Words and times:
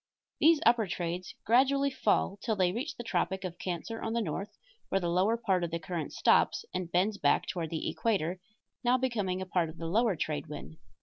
These 0.39 0.61
upper 0.65 0.87
trades 0.87 1.35
gradually 1.45 1.91
fall 1.91 2.39
till 2.41 2.55
they 2.55 2.71
reach 2.71 2.97
the 2.97 3.03
tropic 3.03 3.43
of 3.43 3.59
Cancer 3.59 4.01
on 4.01 4.13
the 4.13 4.19
north, 4.21 4.57
where 4.89 4.99
the 4.99 5.11
lower 5.11 5.37
part 5.37 5.63
of 5.63 5.69
the 5.69 5.77
current 5.77 6.11
stops 6.11 6.65
and 6.73 6.91
bends 6.91 7.19
back 7.19 7.45
toward 7.45 7.69
the 7.69 7.87
equator, 7.87 8.39
now 8.83 8.97
becoming 8.97 9.43
a 9.43 9.45
part 9.45 9.69
of 9.69 9.77
the 9.77 9.85
lower 9.85 10.15
trade 10.15 10.47
wind. 10.47 10.77